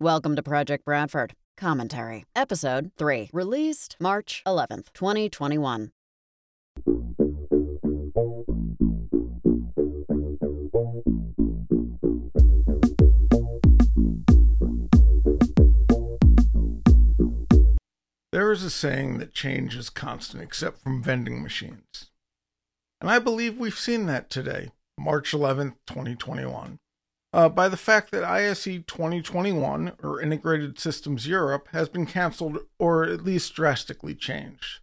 [0.00, 1.34] Welcome to Project Bradford.
[1.56, 2.24] Commentary.
[2.34, 3.30] Episode 3.
[3.32, 5.92] Released March 11th, 2021.
[18.32, 22.10] There is a saying that change is constant except from vending machines.
[23.00, 26.80] And I believe we've seen that today, March 11th, 2021,
[27.34, 33.02] uh, by the fact that ISE 2021, or Integrated Systems Europe, has been canceled or
[33.02, 34.78] at least drastically changed.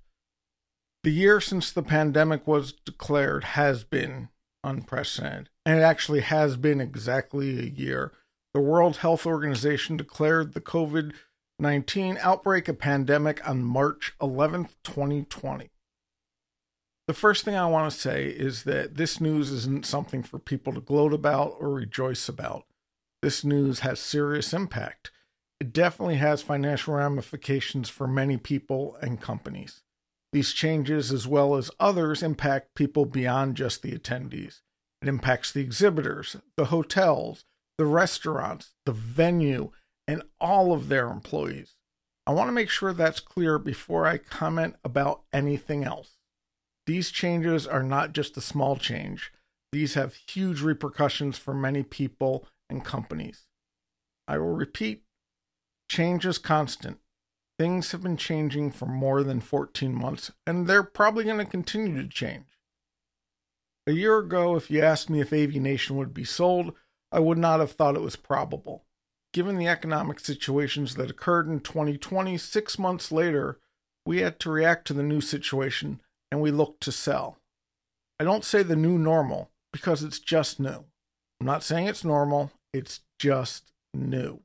[1.03, 4.27] The year since the pandemic was declared has been
[4.65, 8.11] unprecedented, and it actually has been exactly a year.
[8.53, 11.13] The World Health Organization declared the COVID
[11.57, 15.69] 19 outbreak a pandemic on March 11th, 2020.
[17.07, 20.73] The first thing I want to say is that this news isn't something for people
[20.73, 22.65] to gloat about or rejoice about.
[23.21, 25.11] This news has serious impact.
[25.59, 29.81] It definitely has financial ramifications for many people and companies.
[30.31, 34.61] These changes, as well as others, impact people beyond just the attendees.
[35.01, 37.43] It impacts the exhibitors, the hotels,
[37.77, 39.71] the restaurants, the venue,
[40.07, 41.75] and all of their employees.
[42.25, 46.17] I want to make sure that's clear before I comment about anything else.
[46.85, 49.31] These changes are not just a small change,
[49.71, 53.45] these have huge repercussions for many people and companies.
[54.27, 55.03] I will repeat
[55.89, 56.99] change is constant.
[57.59, 62.01] Things have been changing for more than 14 months, and they're probably going to continue
[62.01, 62.57] to change.
[63.85, 66.73] A year ago, if you asked me if AV Nation would be sold,
[67.11, 68.85] I would not have thought it was probable
[69.33, 73.59] given the economic situations that occurred in 2020, six months later,
[74.05, 76.01] we had to react to the new situation
[76.31, 77.37] and we look to sell.
[78.19, 80.85] I don't say the new normal because it's just new.
[81.39, 84.41] I'm not saying it's normal, it's just new.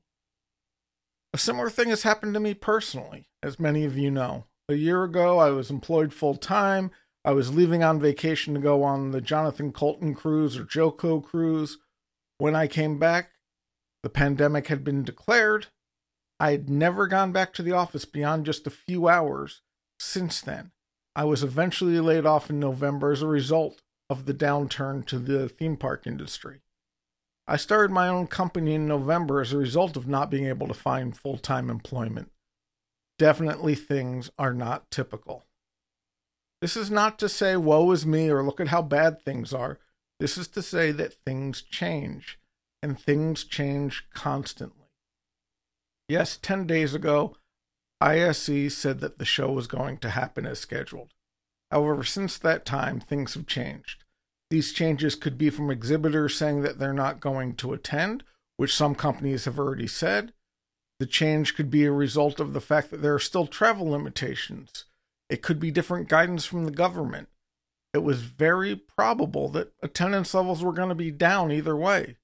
[1.32, 4.46] A similar thing has happened to me personally, as many of you know.
[4.68, 6.90] A year ago, I was employed full time.
[7.24, 11.78] I was leaving on vacation to go on the Jonathan Coulton cruise or JoCo cruise.
[12.38, 13.32] When I came back,
[14.02, 15.66] the pandemic had been declared.
[16.38, 19.62] I had never gone back to the office beyond just a few hours
[19.98, 20.70] since then.
[21.16, 25.48] I was eventually laid off in November as a result of the downturn to the
[25.48, 26.60] theme park industry.
[27.48, 30.74] I started my own company in November as a result of not being able to
[30.74, 32.30] find full time employment.
[33.18, 35.46] Definitely things are not typical.
[36.60, 39.78] This is not to say, woe is me, or look at how bad things are.
[40.20, 42.38] This is to say that things change
[42.82, 44.90] and things change constantly.
[46.08, 47.36] Yes, 10 days ago,
[48.00, 51.14] ISE said that the show was going to happen as scheduled.
[51.70, 54.04] However, since that time, things have changed.
[54.50, 58.22] These changes could be from exhibitors saying that they're not going to attend,
[58.56, 60.32] which some companies have already said.
[61.00, 64.84] The change could be a result of the fact that there are still travel limitations.
[65.28, 67.28] It could be different guidance from the government.
[67.92, 72.16] It was very probable that attendance levels were going to be down either way.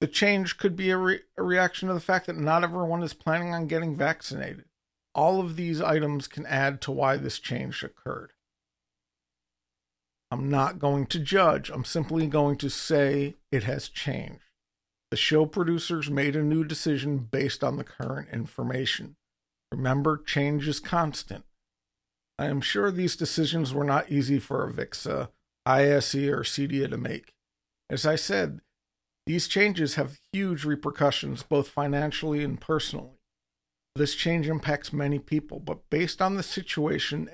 [0.00, 3.14] The change could be a, re- a reaction to the fact that not everyone is
[3.14, 4.66] planning on getting vaccinated.
[5.14, 8.32] All of these items can add to why this change occurred.
[10.30, 11.70] I'm not going to judge.
[11.70, 14.40] I'm simply going to say it has changed.
[15.10, 19.14] The show producers made a new decision based on the current information.
[19.70, 21.44] Remember, change is constant.
[22.36, 25.28] I am sure these decisions were not easy for Avixa,
[25.64, 27.34] ISE, or CEDIA to make.
[27.88, 28.60] As I said,
[29.26, 33.20] these changes have huge repercussions, both financially and personally.
[33.96, 37.28] This change impacts many people, but based on the situation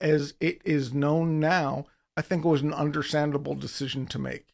[0.00, 1.86] as it is known now,
[2.16, 4.46] I think it was an understandable decision to make.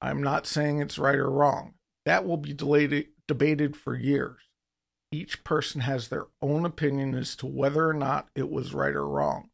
[0.00, 1.74] I'm not saying it's right or wrong.
[2.06, 4.40] That will be delayed, debated for years.
[5.12, 9.06] Each person has their own opinion as to whether or not it was right or
[9.06, 9.50] wrong.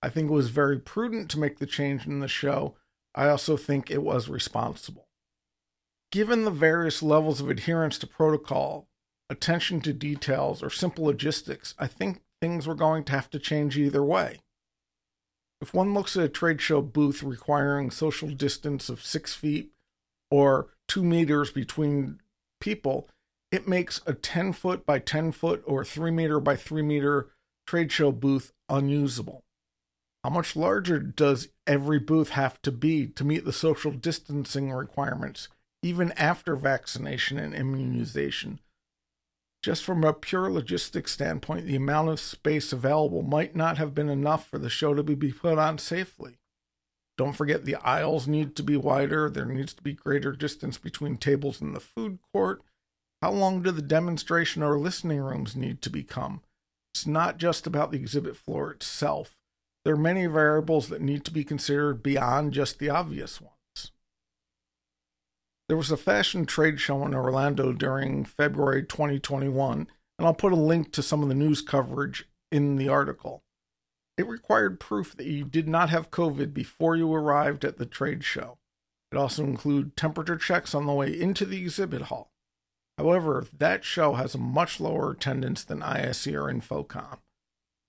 [0.00, 2.76] I think it was very prudent to make the change in the show.
[3.14, 5.08] I also think it was responsible.
[6.12, 8.88] Given the various levels of adherence to protocol,
[9.30, 13.76] attention to details, or simple logistics, I think things were going to have to change
[13.76, 14.38] either way.
[15.60, 19.72] If one looks at a trade show booth requiring social distance of six feet
[20.30, 22.20] or two meters between
[22.60, 23.08] people,
[23.50, 27.30] it makes a 10 foot by 10 foot or 3 meter by 3 meter
[27.66, 29.42] trade show booth unusable.
[30.22, 35.48] How much larger does every booth have to be to meet the social distancing requirements
[35.82, 38.60] even after vaccination and immunization.
[39.62, 44.08] Just from a pure logistics standpoint, the amount of space available might not have been
[44.08, 46.38] enough for the show to be put on safely.
[47.16, 51.16] Don't forget the aisles need to be wider, there needs to be greater distance between
[51.16, 52.62] tables in the food court,
[53.20, 56.42] How long do the demonstration or listening rooms need to become?
[56.94, 59.36] It's not just about the exhibit floor itself.
[59.84, 63.57] There are many variables that need to be considered beyond just the obvious ones.
[65.68, 69.86] There was a fashion trade show in Orlando during February 2021,
[70.18, 73.42] and I'll put a link to some of the news coverage in the article.
[74.16, 78.24] It required proof that you did not have COVID before you arrived at the trade
[78.24, 78.56] show.
[79.12, 82.32] It also included temperature checks on the way into the exhibit hall.
[82.96, 87.18] However, that show has a much lower attendance than ISE or InfoComm.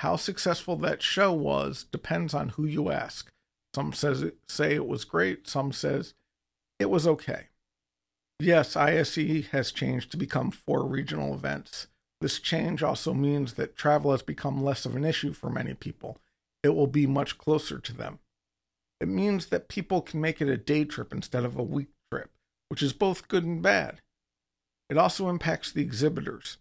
[0.01, 3.31] How successful that show was depends on who you ask.
[3.73, 6.13] Some says it, say it was great, some says
[6.77, 7.48] it was okay.
[8.39, 11.87] Yes, ISE has changed to become four regional events.
[12.21, 16.17] This change also means that travel has become less of an issue for many people.
[16.63, 18.19] It will be much closer to them.
[19.01, 22.31] It means that people can make it a day trip instead of a week trip,
[22.69, 24.01] which is both good and bad.
[24.89, 26.57] It also impacts the exhibitors.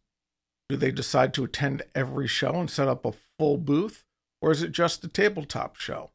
[0.68, 4.04] Do they decide to attend every show and set up a full booth,
[4.42, 6.10] or is it just a tabletop show?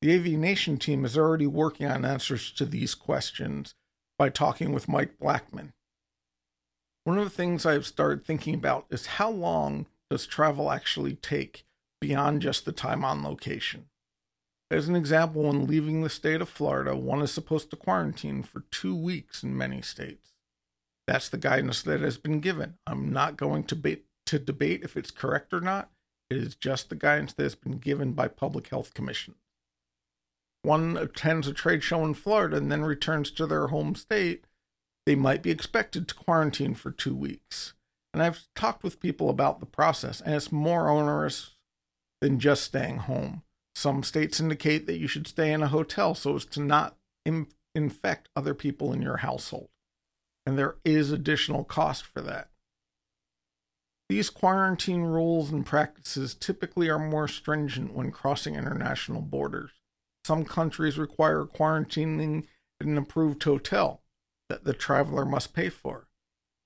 [0.00, 3.74] The AV Nation team is already working on answers to these questions
[4.22, 5.72] by talking with Mike Blackman.
[7.02, 11.64] One of the things I've started thinking about is how long does travel actually take
[12.00, 13.86] beyond just the time on location?
[14.70, 18.62] As an example, when leaving the state of Florida, one is supposed to quarantine for
[18.70, 20.30] two weeks in many states.
[21.08, 22.74] That's the guidance that has been given.
[22.86, 25.90] I'm not going to, be- to debate if it's correct or not.
[26.30, 29.34] It is just the guidance that has been given by Public Health Commission.
[30.62, 34.44] One attends a trade show in Florida and then returns to their home state
[35.06, 37.74] they might be expected to quarantine for two weeks.
[38.14, 41.56] And I've talked with people about the process, and it's more onerous
[42.20, 43.42] than just staying home.
[43.74, 47.48] Some states indicate that you should stay in a hotel so as to not in-
[47.74, 49.70] infect other people in your household.
[50.44, 52.50] And there is additional cost for that.
[54.08, 59.70] These quarantine rules and practices typically are more stringent when crossing international borders.
[60.24, 62.46] Some countries require quarantining
[62.80, 64.02] at an approved hotel,
[64.48, 66.08] that the traveler must pay for.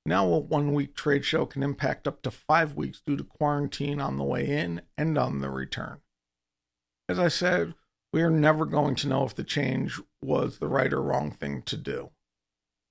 [0.05, 4.01] Now, a one week trade show can impact up to five weeks due to quarantine
[4.01, 6.01] on the way in and on the return.
[7.09, 7.75] As I said,
[8.13, 11.63] we are never going to know if the change was the right or wrong thing
[11.63, 12.11] to do.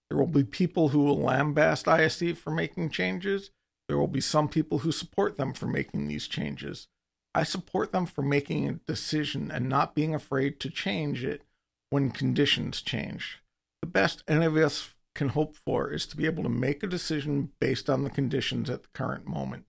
[0.10, 3.50] There will be people who will lambaste ISE for making changes.
[3.88, 6.88] There will be some people who support them for making these changes.
[7.36, 11.44] I support them for making a decision and not being afraid to change it
[11.90, 13.44] when conditions change
[13.86, 16.88] the best any of us can hope for is to be able to make a
[16.88, 19.66] decision based on the conditions at the current moment.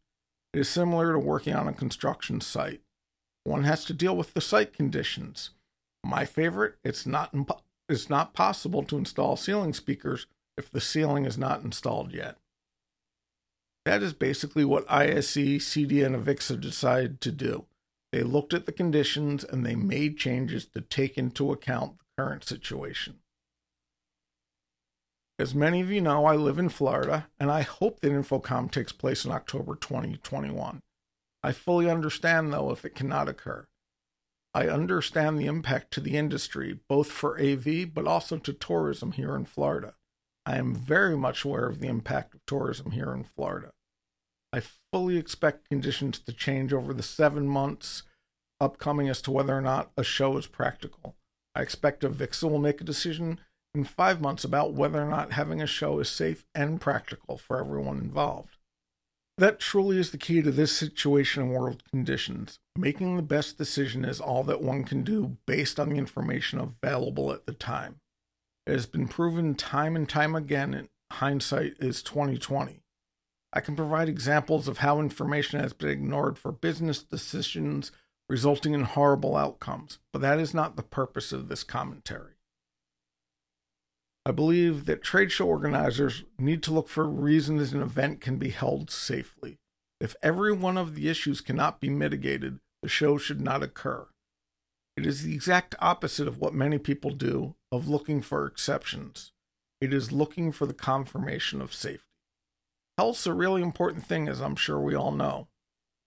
[0.54, 2.80] It is similar to working on a construction site.
[3.44, 5.50] One has to deal with the site conditions.
[6.02, 7.60] My favorite, it's not impo-
[7.90, 10.26] it's not possible to install ceiling speakers
[10.56, 12.38] if the ceiling is not installed yet.
[13.86, 17.66] That is basically what ISE, CEDIA, and Avixa decided to do.
[18.10, 22.42] They looked at the conditions and they made changes to take into account the current
[22.42, 23.20] situation.
[25.38, 28.90] As many of you know, I live in Florida, and I hope that InfoComm takes
[28.90, 30.80] place in October 2021.
[31.44, 33.68] I fully understand, though, if it cannot occur.
[34.52, 39.36] I understand the impact to the industry, both for AV but also to tourism here
[39.36, 39.94] in Florida.
[40.44, 43.70] I am very much aware of the impact of tourism here in Florida.
[44.52, 44.62] I
[44.92, 48.02] fully expect conditions to change over the seven months
[48.60, 51.16] upcoming as to whether or not a show is practical.
[51.54, 53.40] I expect Avixa will make a decision
[53.74, 57.60] in five months about whether or not having a show is safe and practical for
[57.60, 58.56] everyone involved.
[59.38, 62.58] That truly is the key to this situation and world conditions.
[62.78, 67.30] Making the best decision is all that one can do based on the information available
[67.32, 68.00] at the time.
[68.66, 72.80] It has been proven time and time again in hindsight is 2020.
[73.56, 77.90] I can provide examples of how information has been ignored for business decisions
[78.28, 82.34] resulting in horrible outcomes, but that is not the purpose of this commentary.
[84.26, 88.50] I believe that trade show organizers need to look for reasons an event can be
[88.50, 89.56] held safely.
[90.02, 94.06] If every one of the issues cannot be mitigated, the show should not occur.
[94.98, 99.32] It is the exact opposite of what many people do of looking for exceptions.
[99.80, 102.05] It is looking for the confirmation of safety.
[102.98, 105.48] Health's a really important thing, as I'm sure we all know.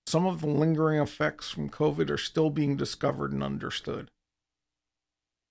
[0.08, 4.10] Some of the lingering effects from COVID are still being discovered and understood.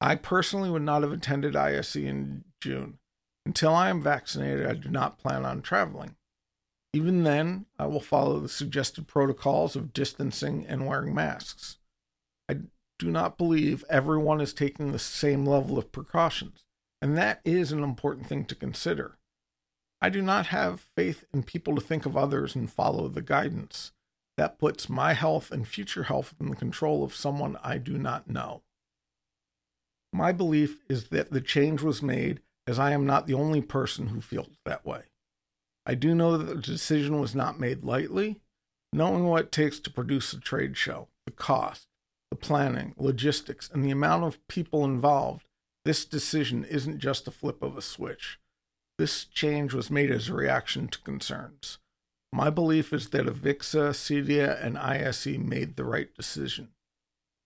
[0.00, 2.99] I personally would not have attended ISE in June.
[3.47, 6.16] Until I am vaccinated, I do not plan on traveling.
[6.92, 11.76] Even then, I will follow the suggested protocols of distancing and wearing masks.
[12.49, 12.57] I
[12.99, 16.64] do not believe everyone is taking the same level of precautions,
[17.00, 19.17] and that is an important thing to consider.
[20.00, 23.93] I do not have faith in people to think of others and follow the guidance.
[24.37, 28.31] That puts my health and future health in the control of someone I do not
[28.31, 28.62] know.
[30.12, 34.09] My belief is that the change was made as I am not the only person
[34.09, 35.02] who feels that way.
[35.85, 38.40] I do know that the decision was not made lightly,
[38.93, 41.88] knowing what it takes to produce a trade show, the cost,
[42.31, 45.47] the planning, logistics, and the amount of people involved.
[45.85, 48.38] This decision isn't just a flip of a switch.
[48.99, 51.78] This change was made as a reaction to concerns.
[52.33, 56.71] My belief is that Avixa, CEDIA, and ISE made the right decision.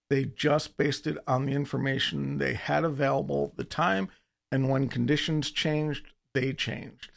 [0.09, 4.09] They just based it on the information they had available at the time,
[4.51, 7.11] and when conditions changed, they changed.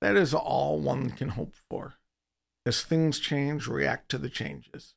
[0.00, 1.94] That is all one can hope for.
[2.64, 4.94] As things change, react to the changes.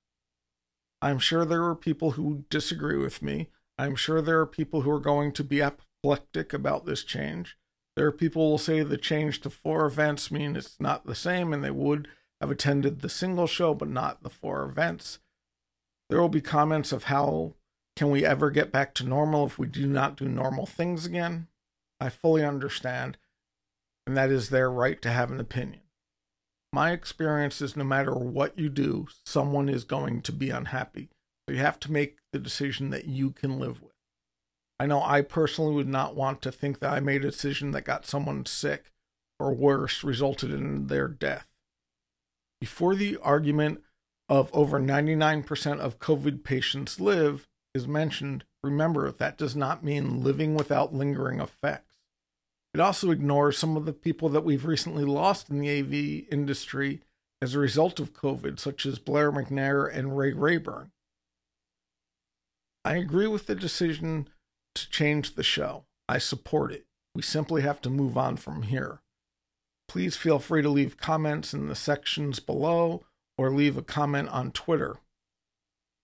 [1.02, 3.50] I'm sure there are people who disagree with me.
[3.78, 7.58] I'm sure there are people who are going to be apoplectic about this change.
[7.96, 11.16] There are people who will say the change to four events mean it's not the
[11.16, 12.08] same and they would
[12.40, 15.20] have attended the single show but not the four events.
[16.10, 17.56] There will be comments of how
[17.96, 21.48] can we ever get back to normal if we do not do normal things again?
[22.00, 23.18] I fully understand,
[24.08, 25.82] and that is their right to have an opinion.
[26.74, 31.10] My experience is no matter what you do, someone is going to be unhappy.
[31.46, 33.91] So you have to make the decision that you can live with.
[34.82, 37.84] I know I personally would not want to think that I made a decision that
[37.84, 38.86] got someone sick
[39.40, 41.46] or worse, resulted in their death.
[42.60, 43.84] Before the argument
[44.28, 50.56] of over 99% of COVID patients live is mentioned, remember that does not mean living
[50.56, 51.98] without lingering effects.
[52.74, 57.02] It also ignores some of the people that we've recently lost in the AV industry
[57.40, 60.90] as a result of COVID, such as Blair McNair and Ray Rayburn.
[62.84, 64.28] I agree with the decision
[64.76, 65.86] to change the show.
[66.08, 66.86] I support it.
[67.16, 69.02] We simply have to move on from here.
[69.88, 73.04] Please feel free to leave comments in the sections below
[73.38, 74.98] or leave a comment on Twitter.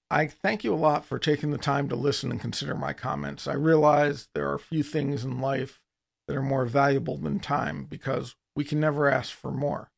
[0.10, 3.48] I thank you a lot for taking the time to listen and consider my comments.
[3.48, 5.82] I realize there are few things in life
[6.28, 9.92] that are more valuable than time because we can never ask for more.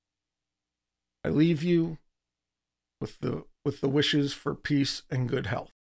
[1.24, 1.98] I leave you
[3.02, 5.72] with the with the wishes for peace and good health.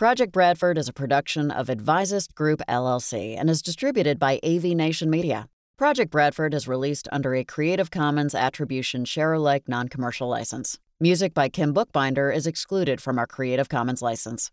[0.00, 5.10] Project Bradford is a production of Advisist Group LLC and is distributed by AV Nation
[5.10, 5.46] Media.
[5.76, 10.78] Project Bradford is released under a Creative Commons Attribution Share Alike non commercial license.
[11.00, 14.50] Music by Kim Boekbinder is excluded from our Creative Commons license.